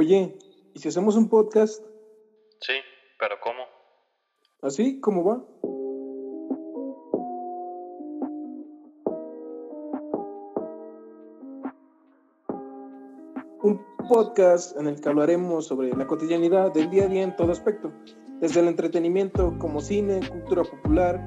[0.00, 0.38] Oye,
[0.74, 1.82] ¿y si hacemos un podcast?
[2.60, 2.74] Sí,
[3.18, 3.64] pero ¿cómo?
[4.62, 5.00] ¿Así?
[5.00, 5.44] ¿Cómo va?
[13.64, 17.50] Un podcast en el que hablaremos sobre la cotidianidad del día a día en todo
[17.50, 17.92] aspecto,
[18.40, 21.20] desde el entretenimiento como cine, cultura popular,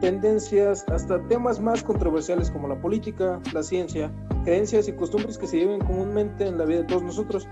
[0.00, 4.10] tendencias, hasta temas más controversiales como la política, la ciencia,
[4.44, 7.46] creencias y costumbres que se viven comúnmente en la vida de todos nosotros.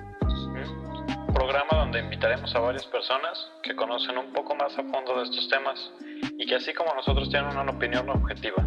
[2.17, 5.93] Invitaremos a varias personas que conocen un poco más a fondo de estos temas
[6.39, 8.67] y que así como nosotros tienen una opinión objetiva.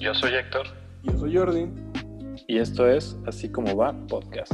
[0.00, 0.66] Yo soy Héctor.
[1.04, 1.68] Yo soy Jordi.
[2.48, 4.52] Y esto es Así como va podcast.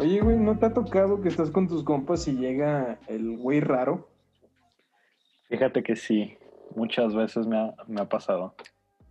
[0.00, 3.60] Oye, güey, ¿no te ha tocado que estás con tus compas y llega el güey
[3.60, 4.08] raro?
[5.48, 6.36] Fíjate que sí,
[6.74, 8.54] muchas veces me ha, me ha pasado.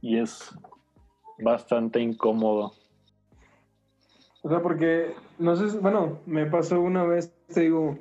[0.01, 0.53] Y es
[1.39, 2.73] bastante incómodo.
[4.41, 7.97] O sea, porque, no sé, bueno, me pasó una vez, te digo,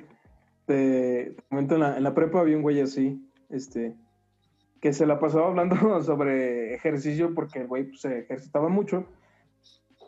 [0.65, 3.95] te, te comento en la, en la prepa había un güey así, este,
[4.79, 9.05] que se la pasaba hablando sobre ejercicio porque el güey pues, se ejercitaba mucho.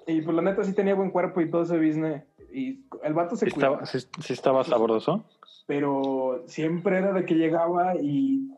[0.05, 2.23] Y pues la neta sí tenía buen cuerpo y todo ese business.
[2.53, 5.25] Y el vato se ¿Sí cuidaba, estaba, sí- sí estaba sabroso?
[5.65, 8.49] pero siempre era de que llegaba y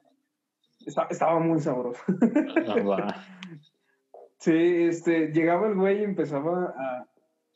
[0.85, 2.01] esta- estaba muy sabroso.
[2.67, 3.25] Ah.
[4.41, 7.07] Sí, este, llegaba el güey y empezaba a...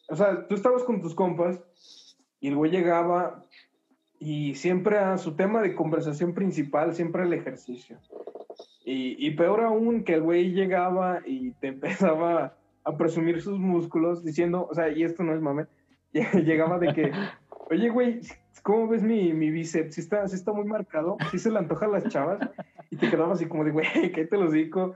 [0.09, 1.61] O sea, tú estabas con tus compas
[2.41, 3.41] y el güey llegaba
[4.19, 7.99] y siempre a su tema de conversación principal, siempre el ejercicio.
[8.83, 14.25] Y, y peor aún que el güey llegaba y te empezaba a presumir sus músculos
[14.25, 15.67] diciendo, o sea, y esto no es mame,
[16.11, 17.11] llegaba de que,
[17.71, 18.19] oye güey,
[18.61, 19.95] ¿cómo ves mi, mi bíceps?
[19.95, 21.15] ¿Sí está, sí está muy marcado?
[21.31, 22.39] ¿Sí se le antoja a las chavas?
[22.93, 24.93] Y te quedabas así como de, güey, ¿qué te lo digo?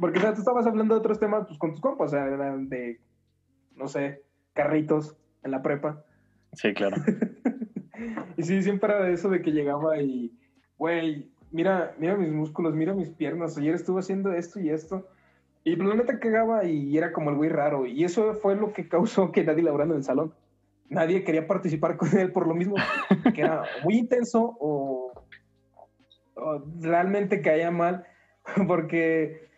[0.00, 2.26] Porque, o sea, tú estabas hablando de otros temas pues, con tus compas, o sea,
[2.26, 3.00] eran de,
[3.74, 6.04] no sé, carritos en la prepa.
[6.52, 6.96] Sí, claro.
[8.36, 10.32] y sí, siempre era de eso de que llegaba y,
[10.78, 15.08] güey, mira, mira mis músculos, mira mis piernas, ayer estuve haciendo esto y esto.
[15.64, 17.84] Y pues, la neta cagaba y era como el güey raro.
[17.84, 20.32] Y eso fue lo que causó que nadie laburando en el salón.
[20.88, 22.76] Nadie quería participar con él por lo mismo,
[23.34, 24.91] que era muy intenso o
[26.80, 28.06] realmente caía mal,
[28.66, 29.52] porque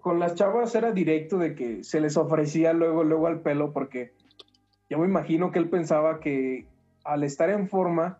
[0.00, 4.12] con las chavas era directo de que se les ofrecía luego, luego al pelo, porque
[4.88, 6.66] yo me imagino que él pensaba que
[7.04, 8.18] al estar en forma,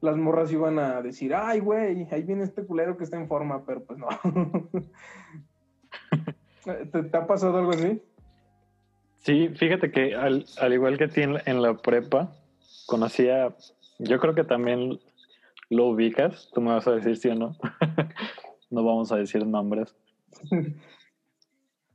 [0.00, 3.64] las morras iban a decir, ay, güey, ahí viene este culero que está en forma,
[3.64, 4.08] pero pues no.
[6.64, 8.02] ¿Te, te ha pasado algo así?
[9.18, 12.32] Sí, fíjate que al, al igual que en, en la prepa,
[12.86, 13.54] conocía,
[13.98, 14.98] yo creo que también
[15.70, 17.56] lo ubicas, tú me vas a decir sí o no,
[18.70, 19.96] no vamos a decir nombres,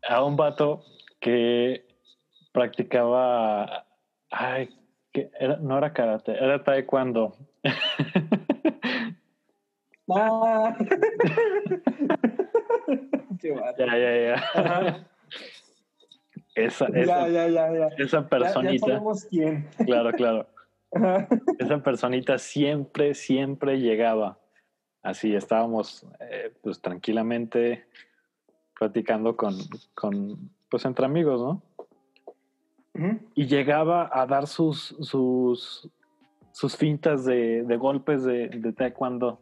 [0.08, 0.84] a un vato
[1.20, 1.86] que
[2.52, 3.86] practicaba,
[4.32, 4.70] ay,
[5.12, 7.36] que era, no era karate, era taekwondo.
[10.08, 10.76] Ah.
[13.42, 15.08] Qué ya, ya, ya.
[16.54, 17.88] Esa, Ya, esa, ya, ya, ya.
[17.98, 19.68] esa Ya, ya personita, sabemos quién.
[19.84, 20.48] claro, claro.
[21.60, 24.40] Esa personita siempre, siempre llegaba.
[25.04, 27.86] Así estábamos, eh, pues tranquilamente
[28.78, 29.56] platicando con,
[29.94, 31.62] con, pues entre amigos, ¿no?
[33.36, 35.90] Y llegaba a dar sus, sus,
[36.54, 39.42] sus fintas de, de golpes de, de taekwondo.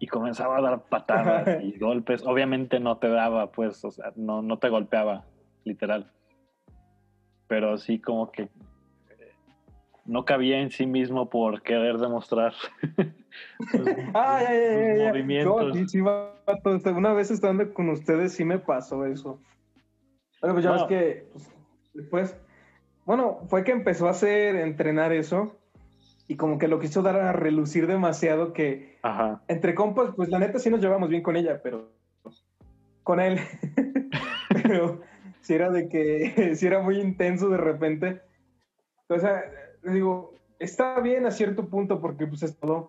[0.00, 2.24] Y comenzaba a dar patadas y golpes.
[2.26, 5.24] Obviamente no te daba, pues, o sea, no, no te golpeaba,
[5.64, 6.10] literal.
[7.46, 8.48] Pero sí como que
[10.10, 12.52] no cabía en sí mismo por querer demostrar
[14.14, 15.68] Ah, ya, ya, ya, movimientos.
[15.68, 16.80] No, sí, sí, vato.
[16.96, 19.40] Una vez estando con ustedes sí me pasó eso.
[20.40, 21.54] Bueno, pues ya ves que pues,
[21.94, 22.36] después,
[23.04, 25.56] bueno, fue que empezó a hacer, entrenar eso
[26.26, 29.42] y como que lo quiso dar a relucir demasiado que Ajá.
[29.48, 31.92] entre compas, pues la neta sí nos llevamos bien con ella, pero
[33.02, 33.38] con él.
[34.62, 35.02] pero
[35.40, 38.22] si era de que si era muy intenso de repente.
[39.08, 39.42] O sea,
[39.82, 42.88] digo, está bien a cierto punto porque pues es todo,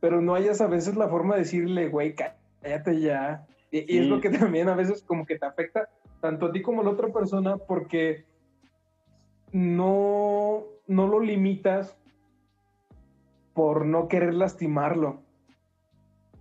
[0.00, 3.46] pero no hayas a veces la forma de decirle, güey, cállate ya.
[3.70, 4.08] Y, y es Sí.
[4.10, 5.88] lo que también a veces como que te afecta
[6.20, 8.24] tanto a ti como a la otra persona porque
[9.52, 11.96] no, no lo limitas
[13.54, 15.20] por no querer lastimarlo.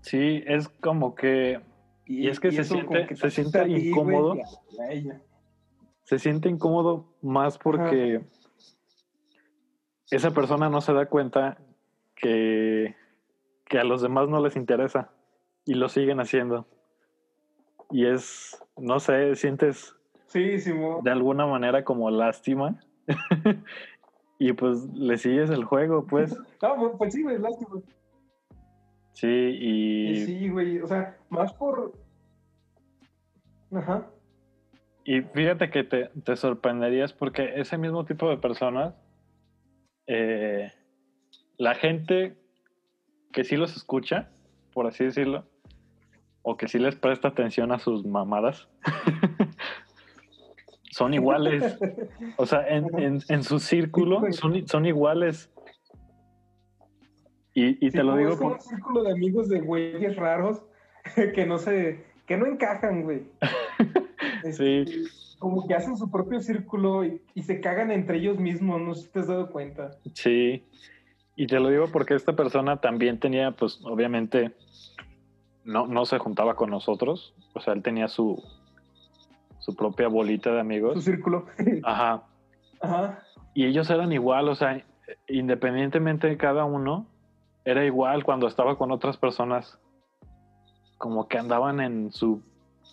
[0.01, 1.59] Sí, es como que
[2.05, 4.35] Y es que se siente- que se te siente ti, güey, incómodo.
[6.03, 8.21] se siente incómodo más porque
[10.11, 11.57] esa persona no se da cuenta
[12.15, 12.95] que,
[13.65, 15.09] que a los demás no les interesa
[15.65, 16.67] y lo siguen haciendo.
[17.91, 19.95] Y es, no sé, sientes
[20.27, 21.03] Sí, Simón.
[21.03, 22.79] de alguna manera como lástima.
[24.39, 26.37] y pues le sigues el juego, pues.
[26.61, 27.81] No, pues, pues sí, güey, lástima.
[29.13, 31.93] Sí, y, Y sí, güey, o sea, más por...
[33.71, 34.07] Ajá.
[35.03, 38.95] y fíjate que te, te sorprenderías porque ese mismo tipo de personas,
[40.11, 40.71] eh,
[41.57, 42.35] la gente
[43.31, 44.29] que sí los escucha,
[44.73, 45.45] por así decirlo,
[46.41, 48.67] o que sí les presta atención a sus mamadas,
[50.91, 51.77] son iguales.
[52.37, 55.49] O sea, en, en- en su círculo son, son iguales.
[57.53, 60.15] Y, y Sí, te lo digo es como por- un círculo de amigos de güeyes
[60.15, 60.63] raros
[61.35, 62.05] que no se...
[62.25, 63.23] que no encajan, güey.
[64.53, 64.85] Sí.
[65.39, 69.03] Como que hacen su propio círculo y, y se cagan entre ellos mismos, no sé
[69.03, 69.91] si te has dado cuenta.
[70.13, 70.65] Sí,
[71.35, 74.51] y te lo digo porque esta persona también tenía, pues obviamente,
[75.63, 78.43] no, no se juntaba con nosotros, o sea, él tenía su,
[79.59, 81.03] su propia bolita de Su amigos.
[81.03, 81.45] círculo.
[81.83, 82.23] Ajá,
[82.81, 83.23] Ajá.
[83.53, 84.83] y ellos eran igual, o sea,
[85.29, 87.07] independientemente de cada uno,
[87.63, 89.79] era igual cuando estaba con otras personas,
[90.97, 92.41] como que andaban en su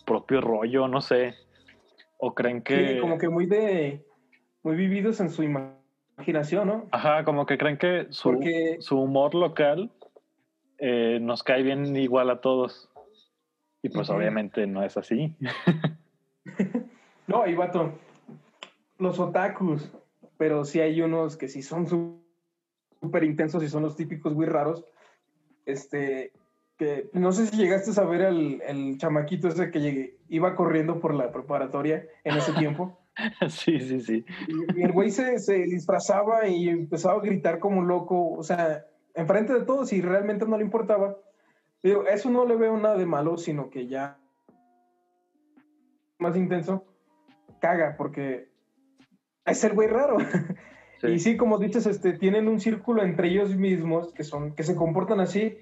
[0.05, 1.35] propio rollo, no sé,
[2.17, 2.95] o creen que...
[2.95, 4.05] Sí, como que muy de...
[4.63, 6.87] muy vividos en su imaginación, ¿no?
[6.91, 9.91] Ajá, como que creen que su, Porque- su humor local
[10.79, 12.89] eh, nos cae bien igual a todos.
[13.83, 15.35] Y pues obviamente no es así.
[17.27, 17.91] No, y vato,
[18.99, 19.91] los otakus,
[20.37, 21.85] pero sí hay unos que sí son
[23.01, 24.85] súper intensos y son los típicos muy raros.
[25.65, 26.31] Este,
[26.77, 30.99] que no sé si llegaste a ver el, el chamaquito ese que llegué- iba corriendo
[30.99, 32.97] por la preparatoria en ese tiempo.
[33.49, 34.25] sí, sí, sí.
[34.47, 38.43] Y, y el güey se, se disfrazaba y empezaba a gritar como un loco, o
[38.43, 38.85] sea,
[39.15, 41.17] enfrente de todos y realmente no le importaba.
[41.81, 44.17] Pero eso no le veo nada de malo, sino que ya
[46.19, 46.85] más intenso,
[47.59, 48.49] caga, porque
[49.45, 50.17] es el güey raro.
[50.99, 51.07] Sí.
[51.09, 54.75] Y sí, como dices, este, tienen un círculo entre ellos mismos que son, que se
[54.75, 55.55] comportan así.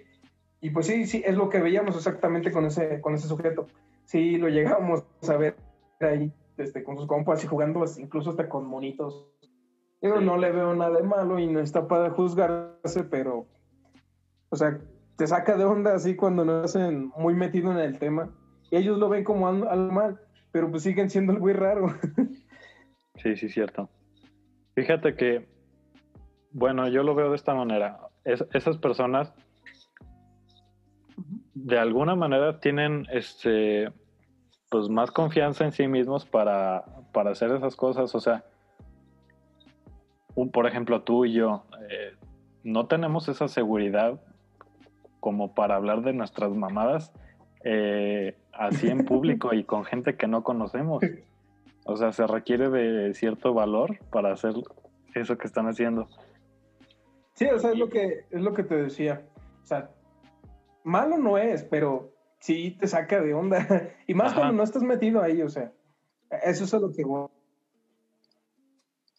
[0.62, 3.68] Y pues sí, sí, es lo que veíamos exactamente con ese, con ese sujeto.
[4.06, 5.56] Sí, lo llegábamos a ver
[6.00, 9.28] ahí, este, con sus compas y jugando incluso hasta con monitos.
[10.02, 10.26] Yo Sí.
[10.26, 13.48] no le veo nada de malo y no está para juzgarse, pero,
[14.50, 14.80] o sea,
[15.18, 18.30] te saca de onda así cuando no hacen muy metido en el tema.
[18.70, 20.20] Y ellos lo ven como al- algo mal,
[20.52, 21.88] pero pues siguen siendo el güey raro.
[23.18, 23.90] Sí, sí, cierto.
[24.76, 25.48] Fíjate que,
[26.52, 27.98] bueno, yo lo veo de esta manera.
[28.26, 29.34] Es- esas personas
[31.56, 33.92] de alguna manera tienen este
[34.70, 38.14] pues más confianza en sí mismos para, para hacer esas cosas.
[38.14, 38.44] O sea,
[40.36, 42.14] un- por ejemplo, tú y yo eh,
[42.64, 44.20] no tenemos esa seguridad
[45.20, 47.14] como para hablar de nuestras mamadas
[47.64, 51.04] eh, así en público y con gente que no conocemos.
[51.86, 54.54] O sea, se requiere de cierto valor para hacer
[55.14, 56.08] eso que están haciendo.
[57.34, 59.22] Sí, o sea, es lo que, es lo que te decía.
[59.64, 59.90] O sea,
[60.86, 63.58] malo no es, pero sí te saca de onda.
[64.08, 64.42] Y más Ajá.
[64.42, 65.72] cuando no estás metido ahí, o sea,
[66.44, 67.28] eso es a lo que voy.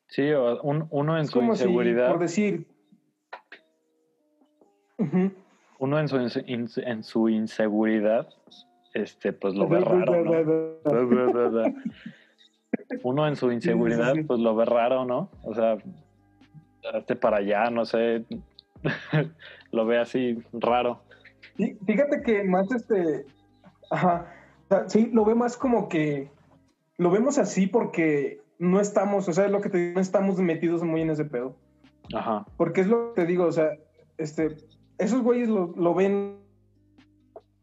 [0.09, 0.31] Sí,
[0.63, 2.67] un- uno en Es su como si, inseguridad, por decir...
[5.79, 6.17] Uno en su,
[6.47, 8.29] in- en su inseguridad,
[8.95, 10.33] este, pues lo ve raro, ¿no?
[13.03, 15.29] Uno en su inseguridad, pues lo ve raro, ¿no?
[15.43, 15.77] O sea,
[16.95, 18.25] hazte para allá, no sé,
[19.73, 21.03] lo ve así raro.
[21.55, 23.27] Fíjate que más este...
[23.91, 24.33] Ajá.
[24.89, 26.31] Sí, lo ve más como que...
[26.99, 30.39] Lo vemos así porque no estamos, o sea, es lo que te digo, no estamos
[30.39, 31.57] metidos muy en ese pedo.
[32.15, 33.71] Ajá, Porque es lo que te digo, o sea,
[34.17, 34.57] este,
[34.99, 36.39] esos güeyes lo, lo ven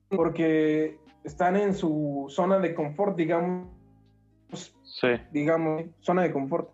[0.09, 3.67] porque están en su zona de confort, digamos,
[4.83, 6.69] sí, digamos, zona de confort.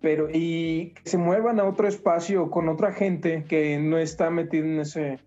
[0.00, 4.64] Pero, y que se muevan a otro espacio con otra gente que no está metida
[4.64, 5.20] en ese,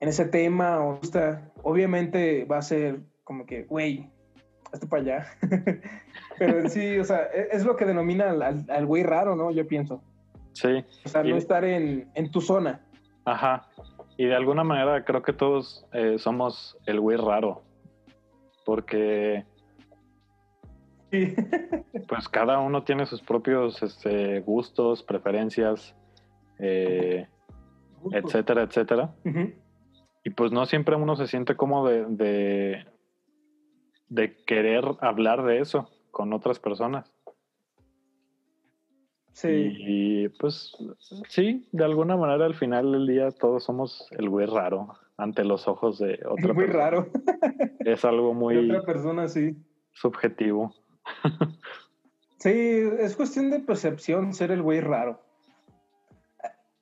[0.00, 4.10] en ese tema, o está, obviamente va a ser como que, güey,
[4.72, 5.26] hazte para allá.
[6.38, 9.50] Pero en sí, o sea, e- es lo que denomina al- güey raro, ¿no?
[9.50, 10.02] Yo pienso.
[10.52, 12.80] sí, O sea, Y- no estar en, en tu zona.
[13.24, 13.68] ajá.
[14.16, 17.62] Y de alguna manera creo que todos eh, somos el güey raro,
[18.64, 19.44] porque
[21.10, 21.34] Sí.
[22.08, 25.94] pues cada uno tiene sus propios este, gustos, preferencias,
[26.58, 27.26] eh,
[28.12, 29.14] etcétera, etcétera.
[29.24, 29.52] Ujú.
[30.24, 32.86] Y pues no siempre uno se siente como de, de,
[34.08, 37.12] de querer hablar de eso con otras personas.
[39.32, 39.48] Sí.
[39.78, 40.72] Y pues
[41.28, 45.68] sí, de alguna manera al final del día todos somos el güey raro ante los
[45.68, 46.84] ojos de otra muy persona.
[46.84, 47.08] raro.
[47.84, 49.56] Es algo De muy otra persona, sí.
[49.92, 50.74] subjetivo.
[52.40, 55.20] Sí, es cuestión de percepción ser el güey raro.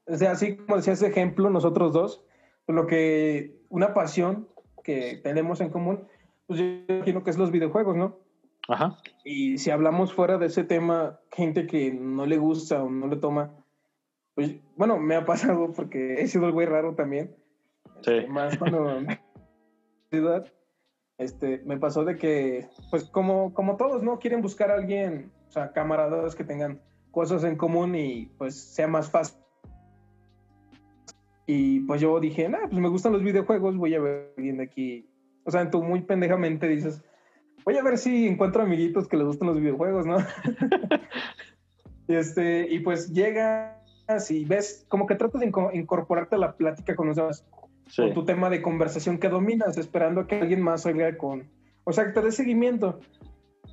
[0.06, 2.26] O sea, así como decía ese ejemplo, nosotros dos,
[2.66, 4.49] lo que una pasión
[4.82, 6.06] que tenemos en común,
[6.46, 8.18] pues yo imagino que es los videojuegos, ¿no?
[8.68, 8.99] Ajá.
[9.25, 13.16] Y si hablamos fuera de ese tema, gente que no le gusta o no le
[13.16, 13.54] toma,
[14.35, 17.35] pues bueno, me ha pasado porque he sido el güey raro también.
[18.02, 18.12] Sí.
[18.12, 19.00] Este, Más cuando
[20.11, 20.52] ciudad,
[21.18, 24.18] este, me pasó de que, pues como, como todos, ¿no?
[24.18, 26.80] Quieren buscar a alguien, o sea, camaradas que tengan
[27.11, 29.40] cosas en común y pues sea más fácil.
[31.46, 34.56] Y pues yo dije, nah, pues me gustan los videojuegos, voy a ver a alguien
[34.56, 35.08] de aquí.
[35.44, 37.02] O sea, tú muy pendejamente dices,
[37.64, 40.16] voy a ver si encuentro amiguitos que les gustan los videojuegos, ¿no?
[42.08, 43.76] este, y pues llegas
[44.30, 47.44] y ves, como que tratas de inco- incorporarte a la plática con los demás
[47.88, 48.02] Sí.
[48.02, 51.48] con tu tema de conversación que dominas, esperando a que alguien más salga con,
[51.84, 52.98] o sea, que te dé seguimiento.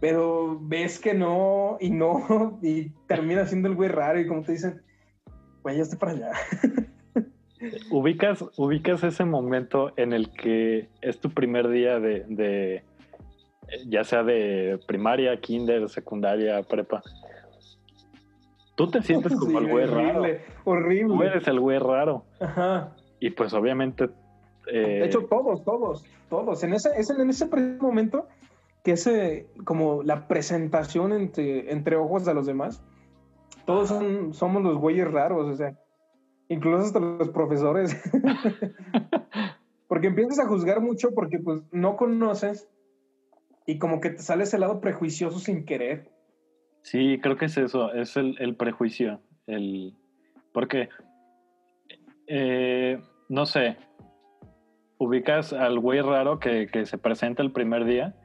[0.01, 4.51] Pero ves que no y no, y termina siendo el güey raro y como te
[4.51, 4.83] dicen,
[5.63, 6.31] güey, ya estoy para allá.
[7.91, 12.83] ubicas, ubicas ese momento en el que es tu primer día de, de,
[13.87, 17.01] ya sea de primaria, kinder, secundaria, prepa.
[18.75, 19.99] Tú te sientes como Sí, el güey raro.
[20.19, 21.15] horrible, horrible.
[21.15, 22.25] Tú eres el güey raro.
[22.39, 22.95] Ajá.
[23.19, 24.09] Y pues obviamente...
[24.71, 26.63] eh, De hecho, todos, todos, todos.
[26.63, 27.47] En ese, es en ese
[27.79, 28.27] momento
[28.83, 32.83] que ese, como la presentación entre, entre ojos de los demás,
[33.65, 35.77] todos son, somos los güeyes raros, o sea,
[36.49, 37.95] incluso hasta los profesores.
[39.87, 42.67] porque empiezas a juzgar mucho porque pues no conoces
[43.65, 46.09] y como que te sale ese lado prejuicioso sin querer.
[46.81, 49.21] Sí, creo que es eso, es el, el prejuicio.
[49.47, 49.93] El,
[50.51, 50.89] porque,
[52.27, 53.77] eh, no sé,
[54.97, 58.15] ubicas al güey raro que, que se presenta el primer día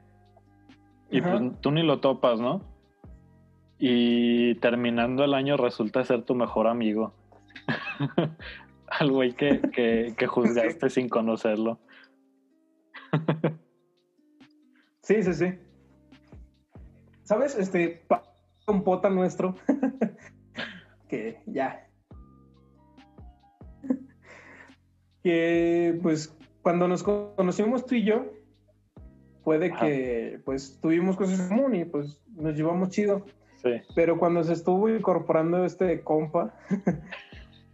[1.09, 1.37] y Ajá.
[1.37, 2.61] pues tú ni lo topas, ¿no?
[3.77, 7.13] Y terminando el año resulta ser tu mejor amigo.
[8.87, 11.79] Al güey que, que, que juzgaste sin conocerlo.
[15.01, 15.53] Sí, sí, sí.
[17.23, 17.55] ¿Sabes?
[17.57, 18.03] Este,
[18.67, 19.55] un pota nuestro,
[21.07, 21.87] que ya.
[25.23, 28.25] que pues cuando nos co- conocimos tú y yo,
[29.43, 29.85] puede Ajá.
[29.85, 33.25] que pues tuvimos cosas en común y pues nos llevamos chido.
[33.61, 36.53] Sí, Pero cuando se estuvo incorporando este compa,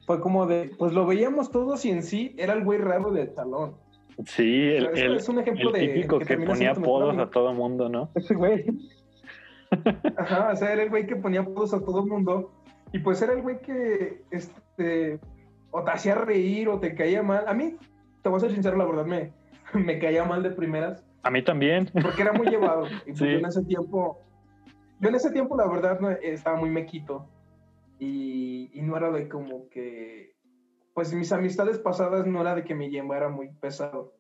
[0.06, 3.34] fue como de, pues lo veíamos todos y en sí era el güey raro del
[3.34, 3.76] salón.
[4.26, 7.90] sí el, el- es un ejemplo el de que que ponía apodos a todo mundo,
[7.90, 8.10] ¿no?
[8.16, 8.66] Ese güey.
[10.18, 12.52] Ajá, o sea, era el güey que ponía apodos a todo mundo.
[12.94, 15.20] Y pues era el güey que, este,
[15.72, 17.44] o te hacía reír o te caía mal.
[17.48, 17.76] A mí,
[18.22, 19.34] te voy a ser sincero, la verdad, me,
[19.74, 21.90] me caía mal de primeras, A mí también.
[22.02, 22.86] porque era muy llevado.
[23.06, 23.26] Y pues Sí.
[23.26, 24.20] yo en ese tiempo,
[25.02, 27.28] yo en ese tiempo, la verdad, estaba muy mequito.
[28.00, 30.36] Y, y no era de como que,
[30.94, 34.14] pues mis amistades pasadas no era de que mi yema era muy pesado.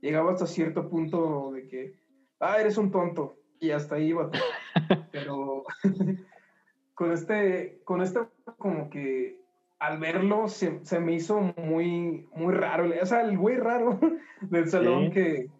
[0.00, 1.94] Llegaba hasta cierto punto de que,
[2.40, 3.36] ah, eres un tonto.
[3.60, 4.30] Y hasta ahí iba.
[5.12, 5.64] Pero
[6.94, 8.20] con este, con este,
[8.58, 9.40] como que
[9.78, 12.88] al verlo se, se me hizo muy, muy raro.
[13.00, 13.98] O sea, el güey raro
[14.42, 15.10] del salón Sí.
[15.12, 15.50] que,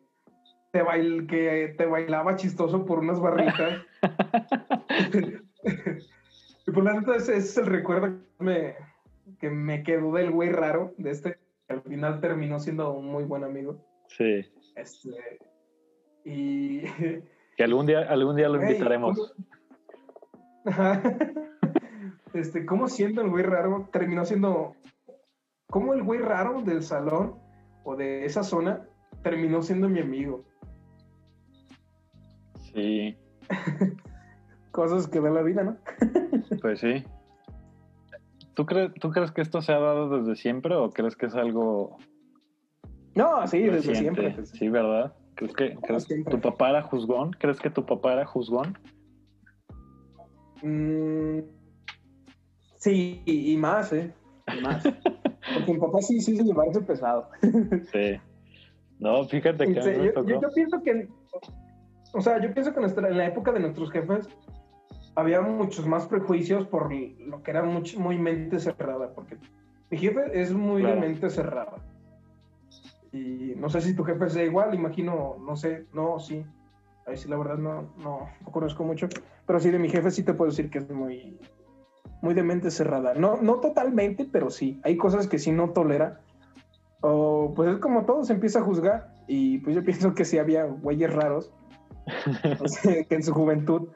[0.72, 3.84] te bail, que te bailaba chistoso por unas barritas.
[6.66, 8.74] Y por la neta, ese, ese es el recuerdo que me,
[9.40, 13.24] que me quedó del güey raro de este, que al final terminó siendo un muy
[13.24, 13.84] buen amigo.
[14.08, 14.44] Sí.
[14.76, 15.38] Este,
[16.24, 16.82] y
[17.56, 19.34] Que algún día, algún día lo invitaremos.
[20.64, 20.72] ¿cómo-.
[22.34, 24.74] Este, ¿cómo siendo el güey raro terminó siendo.
[25.66, 27.38] ¿Cómo el güey raro del salón
[27.84, 28.88] o de esa zona
[29.22, 30.42] terminó siendo mi amigo?
[32.72, 33.18] Sí,
[34.72, 35.76] Cosas que da la vida, ¿no?
[36.62, 37.04] pues sí.
[38.54, 41.34] ¿Tú, crees ¿Tú crees que esto se ha dado desde siempre o crees que es
[41.34, 41.96] algo
[43.14, 44.44] No, sí, desde siempre.
[44.46, 45.14] Sí, ¿verdad?
[45.36, 47.30] ¿Crees que crees- tu papá era juzgón?
[47.32, 48.76] ¿Crees que tu papá era juzgón?
[50.62, 51.40] Mm,
[52.76, 54.12] sí, y y más, ¿eh?
[54.56, 54.82] Y más.
[55.54, 57.28] Porque mi papá sí, sí se llevarse pesado.
[57.92, 58.18] Sí.
[58.98, 60.28] No, fíjate que Este, yo, tocó.
[60.28, 61.08] yo- yo pienso que,
[62.14, 64.28] o sea, yo pienso que nuestra- en la época de nuestros jefes
[65.14, 69.36] había muchos más prejuicios por lo que era mucho, muy mente cerrada, porque
[69.90, 70.96] mi jefe es muy Claro.
[70.96, 71.76] de mente cerrada.
[73.12, 76.44] Y no sé si tu jefe sea igual, imagino, no sé, no, sí.
[77.06, 79.08] Ahí sí, la verdad no, no, no conozco mucho,
[79.46, 81.38] pero sí de mi jefe sí te puedo decir que es muy,
[82.22, 83.12] muy de mente cerrada.
[83.14, 84.80] No, no totalmente, pero sí.
[84.84, 86.20] Hay cosas que sí no tolera.
[87.02, 89.12] O pues es como todo, se empieza a juzgar.
[89.26, 91.52] Y pues yo pienso que sí había güeyes raros.
[92.82, 93.88] que en su juventud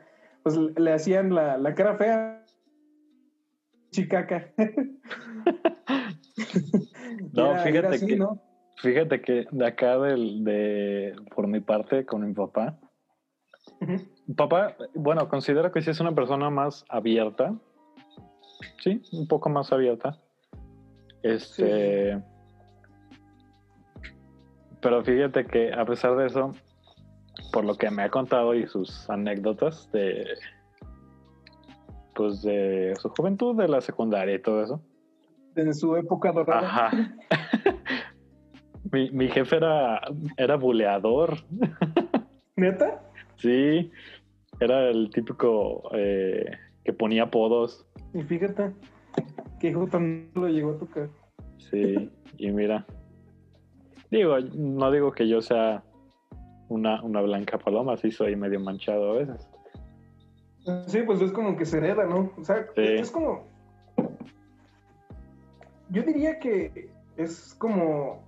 [0.46, 2.44] pues le hacían la, la cara fea.
[3.90, 4.52] Chicaca.
[7.32, 8.40] no, Era- fíjate era así, que, ¿no?
[8.76, 12.78] fíjate que de acá del, de, por mi parte, con mi papá.
[14.36, 17.52] Papá, bueno, considero que sí es una persona más abierta.
[18.84, 20.16] Sí, un poco más abierta.
[21.24, 22.22] Este.
[24.80, 26.52] Pero fíjate que a pesar de eso,
[27.56, 30.26] por lo que me ha contado y sus anécdotas de.
[32.14, 34.82] Pues de su juventud, de la secundaria y todo eso.
[35.54, 36.68] En su época dorada.
[36.68, 37.16] Ajá.
[38.92, 40.02] mi, mi jefe era,
[40.36, 41.38] era buleador.
[42.56, 43.00] ¿Neta?
[43.36, 43.90] Sí,
[44.60, 47.86] era el típico eh, que ponía apodos.
[48.12, 48.74] Y fíjate,
[49.60, 51.08] que hijo tan lo llegó a tocar.
[51.56, 52.84] Sí, y mira.
[54.10, 55.82] Digo, no digo que yo sea
[56.68, 59.48] una, una blanca paloma, sí soy medio manchado a veces.
[60.86, 62.30] Sí, pues es como que se hereda, ¿no?
[62.36, 62.82] O sea, Sí.
[62.82, 63.44] es como.
[65.90, 68.24] Yo diría que es como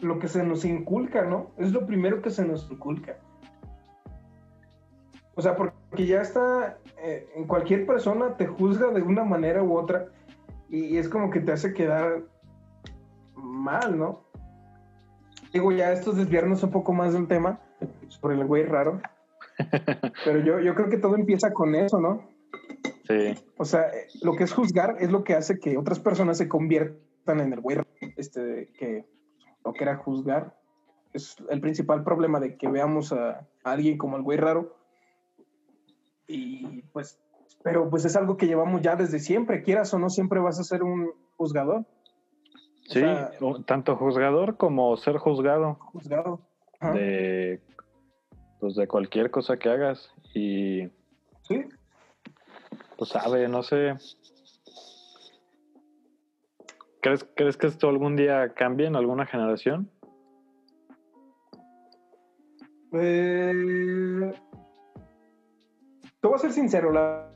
[0.00, 1.50] lo que se nos inculca, ¿no?
[1.58, 3.16] Es lo primero que se nos inculca.
[5.34, 9.76] O sea, porque ya está eh, en cualquier persona te juzga de una manera u
[9.76, 10.06] otra
[10.70, 12.22] y es como que te hace quedar
[13.34, 14.22] mal, ¿no?
[15.52, 17.60] Digo, ya esto es desviarnos un poco más del tema
[18.08, 19.00] sobre el güey raro.
[20.24, 22.28] Pero yo, yo creo que todo empieza con eso, ¿no?
[23.04, 26.38] Sí, O sea, eh, lo que es juzgar es lo que hace que otras personas
[26.38, 29.04] se conviertan en el güey raro, este, que
[29.64, 30.58] lo que era juzgar.
[31.12, 34.76] Es el principal problema de que veamos a, a alguien como el güey raro.
[36.26, 37.18] Y pues,
[37.62, 40.64] pero pues es algo que llevamos ya desde siempre, quieras o no, siempre vas a
[40.64, 41.86] ser un juzgador.
[42.88, 43.32] Sí, sea,
[43.66, 46.40] tanto juzgador como ser juzgado juzgado.
[46.78, 46.92] Ajá.
[46.92, 47.60] de,
[48.60, 50.12] pues de cualquier cosa que hagas.
[50.34, 50.88] Y
[51.42, 51.64] Sí.
[52.96, 53.94] pues sabe, no sé.
[57.00, 59.90] ¿Crees, ¿Crees que esto algún día cambie en alguna generación?
[62.92, 64.32] Eh,
[66.20, 67.32] te voy a ser sincero, la...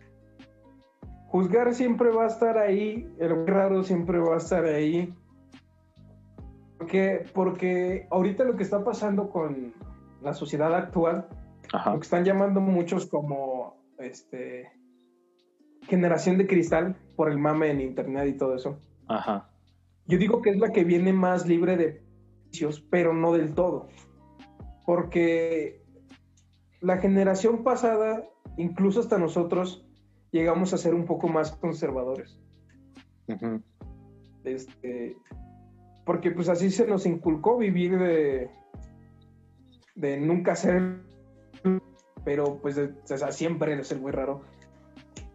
[1.29, 5.13] juzgar siempre va a estar ahí, el raro siempre va a estar ahí.
[6.81, 9.75] Porque, porque ahorita lo que está pasando con
[10.23, 11.29] la sociedad actual,
[11.75, 11.93] Ajá.
[11.93, 14.73] lo que están llamando muchos como este
[15.83, 18.81] generación de cristal por el mame en internet y todo eso.
[19.09, 19.51] Ajá.
[20.07, 22.03] Yo digo que es la que viene más libre de
[22.47, 23.89] vicios, pero no del todo.
[24.87, 25.85] Porque
[26.81, 28.25] la generación pasada,
[28.57, 29.87] incluso hasta nosotros,
[30.31, 32.41] llegamos a ser un poco más conservadores.
[33.29, 33.63] Ujú.
[34.45, 35.15] Este,
[36.05, 38.51] porque pues así se nos inculcó vivir de,
[39.95, 41.01] de nunca ser,
[42.25, 44.43] pero pues de- o sea, siempre eres el muy raro.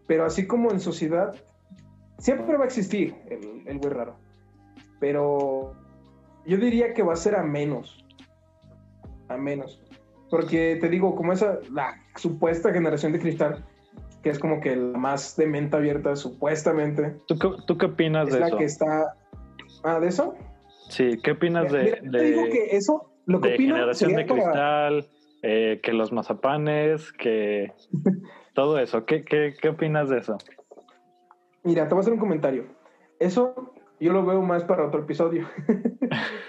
[0.06, 1.34] Pero así como en sociedad,
[2.18, 4.16] siempre va a existir el, el güey raro.
[5.00, 5.74] Pero
[6.46, 8.04] yo diría que va a ser a menos.
[9.28, 9.82] A menos.
[10.30, 13.64] Porque te digo, como esa, la supuesta generación de cristal,
[14.22, 18.28] que es como que la más de mente abierta, supuestamente, ¿Tú, qué, tú qué opinas
[18.28, 18.58] es de la eso?
[18.58, 19.16] que está.
[19.84, 20.34] Ah, ¿de eso?
[20.88, 23.74] Sí, ¿qué opinas de, Mira, yo te digo de- que eso, lo que de opino
[23.74, 25.08] generación de para- cristal,
[25.42, 27.72] eh, que los mazapanes, que
[28.54, 29.04] todo eso?
[29.04, 30.38] ¿Qué, qué, qué opinas de eso?
[31.64, 32.66] Mira, te voy a hacer un comentario.
[33.18, 35.48] Eso yo lo veo más para otro episodio.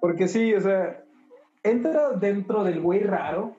[0.00, 1.02] porque sí, o sea,
[1.62, 3.54] entra dentro del güey raro,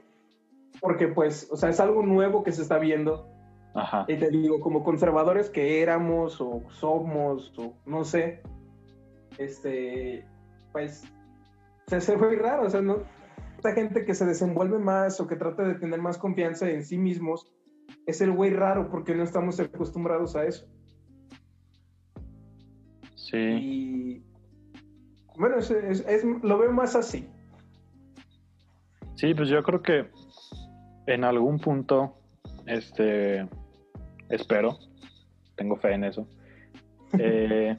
[0.81, 3.27] porque pues, o sea, es algo nuevo que se está viendo.
[3.73, 4.05] Ajá.
[4.07, 8.41] Y te digo, como conservadores que éramos o somos, o no sé,
[9.39, 10.25] este,
[10.71, 11.03] pues,
[11.87, 12.97] se hace muy raro, o sea, ¿no?
[13.57, 16.97] Esta gente que se desenvuelve más o que trata de tener más confianza en sí
[16.97, 17.51] mismos,
[18.05, 20.67] es el güey raro porque no estamos acostumbrados a eso.
[23.15, 24.23] Sí, Y
[25.37, 27.27] bueno, es, es- es- lo veo más así.
[29.15, 30.09] sí, pues yo creo que
[31.07, 32.15] en algún punto,
[32.67, 33.47] este,
[34.29, 34.77] espero,
[35.55, 36.27] tengo fe en eso,
[37.19, 37.77] eh,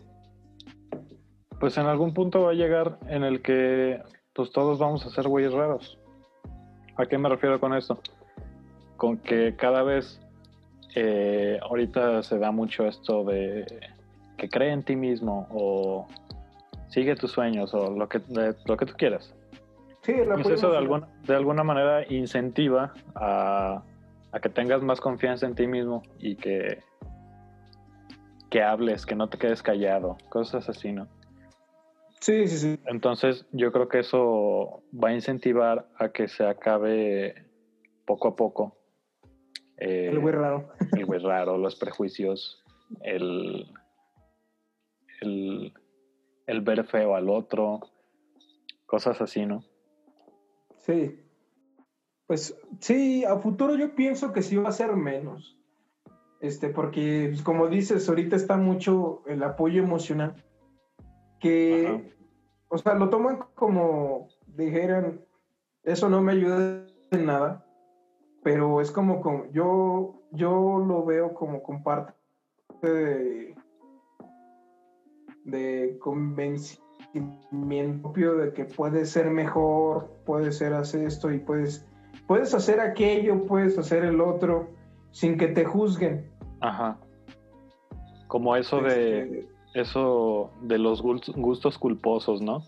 [1.60, 4.00] pues en algún punto va a llegar en el que
[4.34, 5.98] pues todos vamos a ser güeyes raros.
[6.96, 8.00] ¿A qué me refiero con esto?
[8.96, 10.20] Con que cada vez
[10.94, 13.64] eh, ahorita se da mucho esto de
[14.36, 16.06] que cree en ti mismo o
[16.88, 19.34] sigue tus sueños o lo que, de- lo que tú quieras.
[20.02, 23.82] Sí, Pues eso de alguna, de alguna manera incentiva a,
[24.32, 26.82] a que tengas más confianza en ti mismo y que,
[28.50, 31.08] que hables, que no te quedes callado, cosas así, ¿no?
[32.20, 32.80] Sí, sí, sí.
[32.86, 37.46] Entonces yo creo que eso va a incentivar a que se acabe
[38.06, 38.76] poco a poco.
[39.76, 40.68] eh, El güey raro.
[40.96, 42.64] el güey raro, los prejuicios,
[43.02, 43.66] el,
[45.20, 45.72] el,
[46.46, 47.80] el ver feo al otro,
[48.86, 49.62] cosas así, ¿no?
[50.78, 51.20] Sí.
[52.26, 55.56] Pues sí, a futuro yo pienso que sí va a ser menos.
[56.40, 60.44] Este, porque, pues, como dices, ahorita está mucho el apoyo emocional.
[61.38, 62.02] Que, Ajá.
[62.68, 65.20] o sea, lo toman como dijeran,
[65.84, 67.64] eso no me ayuda en nada.
[68.42, 72.14] Pero es como, como yo, yo lo veo como con parte
[72.82, 73.54] de,
[75.44, 76.88] de convencimiento
[78.02, 81.86] propio de que puedes ser mejor, puedes ser hacer esto y puedes,
[82.26, 84.68] puedes hacer aquello, puedes hacer el otro,
[85.10, 86.30] sin que te juzguen.
[86.60, 86.98] Ajá.
[88.26, 89.48] Como eso de, Este,
[89.80, 92.62] eso de los gust- gustos culposos, ¿no?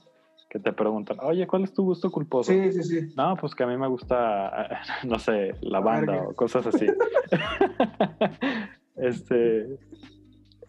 [0.49, 2.53] Que te preguntan, oye, ¿cuál es tu gusto culposo?
[2.53, 3.13] sí, sí, sí.
[3.17, 6.29] No, pues que a mí me gusta, no sé, la banda Verga.
[6.29, 6.87] o cosas así.
[8.97, 9.79] este,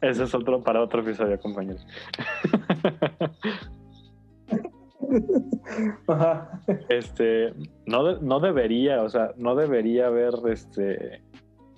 [0.01, 1.85] ese es otro para otro episodio, compañeros.
[6.07, 6.61] Ajá.
[6.89, 7.53] Este,
[7.85, 11.21] no, no debería, o sea, no debería haber este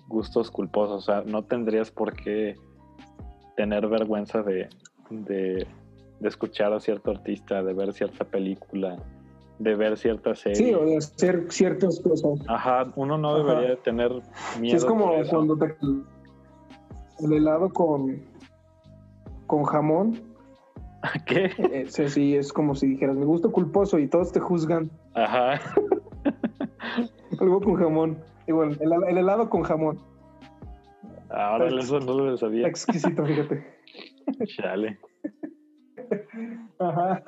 [0.07, 2.55] gustos culposos, o sea, no tendrías por qué
[3.55, 4.69] tener vergüenza de,
[5.09, 5.67] de,
[6.19, 8.97] de escuchar a cierto artista, de ver cierta película,
[9.59, 10.55] de ver cierta serie.
[10.57, 12.39] Sí, o de hacer ciertas cosas.
[12.47, 13.43] Ajá, uno no Ajá.
[13.43, 14.11] debería tener
[14.53, 14.77] Sí, miedo.
[14.77, 15.75] es como cuando te
[17.19, 18.21] el helado con
[19.47, 20.19] con jamón,
[21.25, 21.85] ¿Qué?
[21.89, 24.89] sí, sí, es como si dijeras, me gusta culposo y todos te juzgan.
[25.13, 25.59] Ajá.
[27.39, 28.17] Algo con jamón.
[28.47, 29.99] Igual, el, el helado con jamón.
[31.33, 32.67] Ahora eso no lo sabía.
[32.67, 33.65] Exquisito, fíjate.
[34.45, 34.99] Chale.
[36.79, 37.23] Ajá.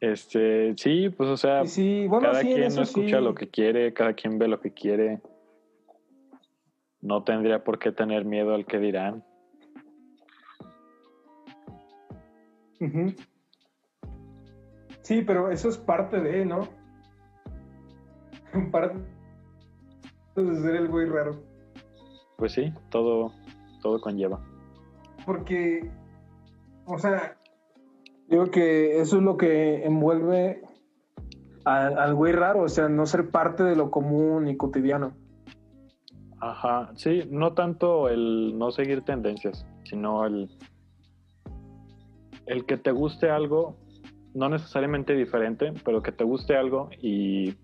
[0.00, 3.24] Este, sí, pues o sea, Y sí, bueno, cada sí, quien eso escucha sí.
[3.24, 5.20] lo que quiere, cada quien ve lo que quiere.
[7.00, 9.24] No tendría por qué tener miedo al que dirán.
[12.80, 13.14] Ujú.
[15.02, 16.68] Sí, pero eso es parte de, ¿no?
[18.72, 18.98] Parte
[20.34, 21.45] de ser el güey raro.
[22.36, 23.32] Pues sí, todo,
[23.82, 24.40] todo conlleva.
[25.24, 25.90] Porque,
[26.84, 27.36] o sea,
[28.28, 30.62] yo creo que eso es lo que envuelve
[31.64, 35.14] al güey raro, o sea, no ser parte de lo común y cotidiano.
[36.38, 40.48] Ajá, sí, no tanto el no seguir tendencias, sino el,
[42.46, 43.76] el que te guste algo,
[44.34, 47.56] no necesariamente diferente, pero que te guste algo y,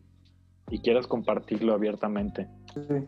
[0.69, 2.49] y quieras compartirlo abiertamente.
[2.75, 3.07] Sí.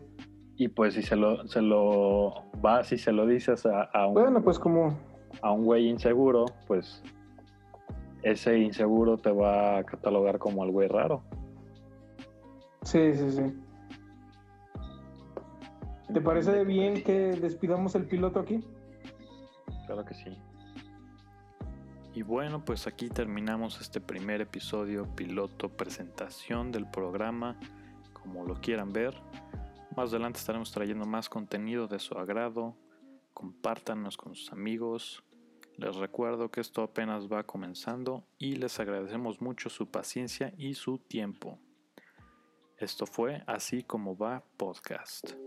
[0.57, 4.13] Y pues si se lo, se lo vas y se lo dices a, a un,
[4.13, 4.97] Bueno, pues como,
[5.41, 7.03] a un güey inseguro, pues
[8.23, 11.23] ese inseguro te va a catalogar como el güey raro.
[12.83, 13.61] sí, sí, sí.
[16.13, 18.63] ¿Te parece bien que despidamos el piloto aquí?
[19.85, 20.37] Claro que sí.
[22.13, 27.59] Y bueno, pues aquí terminamos este primer episodio piloto presentación del programa,
[28.13, 29.13] como lo quieran ver.
[29.95, 32.75] Más adelante estaremos trayendo más contenido de su agrado.
[33.33, 35.23] Compártanos con sus amigos.
[35.77, 40.97] Les recuerdo que esto apenas va comenzando y les agradecemos mucho su paciencia y su
[40.97, 41.59] tiempo.
[42.77, 45.44] Esto fue Así como va podcast.